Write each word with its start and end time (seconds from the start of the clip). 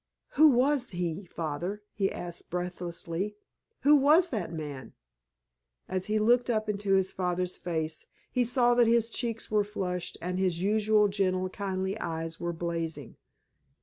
"Who 0.29 0.47
was 0.49 0.89
he, 0.89 1.25
Father?" 1.25 1.83
he 1.93 2.11
asked 2.11 2.49
breathlessly. 2.49 3.35
"Who 3.81 3.95
was 3.95 4.29
that 4.29 4.51
man?" 4.51 4.93
As 5.87 6.07
he 6.07 6.17
looked 6.17 6.49
up 6.49 6.67
into 6.67 6.95
his 6.95 7.11
father's 7.11 7.55
face 7.55 8.07
he 8.31 8.43
saw 8.43 8.73
that 8.73 8.87
his 8.87 9.11
cheeks 9.11 9.51
were 9.51 9.63
flushed 9.63 10.17
and 10.19 10.39
his 10.39 10.59
usually 10.59 11.11
gentle, 11.11 11.49
kindly 11.49 11.99
eyes 11.99 12.39
were 12.39 12.51
blazing. 12.51 13.17